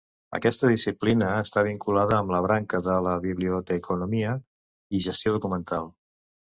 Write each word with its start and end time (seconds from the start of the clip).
Aquesta 0.37 0.69
disciplina 0.69 1.27
està 1.41 1.63
vinculada 1.67 2.17
amb 2.21 2.35
la 2.37 2.41
branca 2.47 2.81
de 2.89 2.97
biblioteconomia 3.29 4.37
i 5.01 5.07
gestió 5.11 5.41
documental. 5.41 5.97